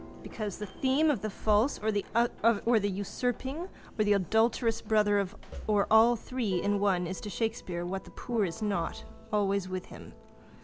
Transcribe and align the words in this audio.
Because 0.23 0.57
the 0.57 0.65
theme 0.65 1.11
of 1.11 1.21
the 1.21 1.29
false 1.29 1.77
or 1.77 1.91
the 1.91 2.89
usurping 2.89 3.67
or 3.99 4.03
the 4.03 4.13
adulterous 4.13 4.81
brother 4.81 5.23
or 5.67 5.85
all 5.91 6.15
three 6.15 6.59
in 6.59 6.79
one 6.79 7.05
is 7.05 7.21
to 7.21 7.29
Shakespeare, 7.29 7.85
what 7.85 8.05
the 8.05 8.09
poor 8.09 8.45
are 8.47 8.63
not, 8.65 9.03
always 9.31 9.69
with 9.69 9.85
him. 9.85 10.13